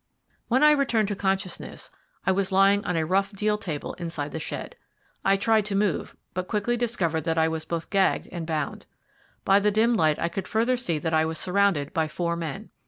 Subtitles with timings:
[0.47, 1.91] When I returned to consciousness
[2.25, 4.75] I was lying on a rough deal table inside the shed.
[5.23, 8.87] I tried to move, but quickly discovered that I was both gagged and bound.
[9.45, 12.71] By the dim light I could further see that I was surrounded by four men.